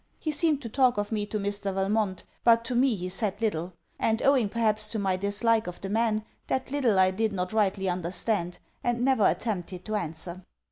[0.17, 1.71] He seemed to talk of me to Mr.
[1.71, 5.89] Valmont; but to me he said little; and, owing perhaps to my dislike of the
[5.89, 10.43] man, that little I did not rightly understand, and never attempted to answer.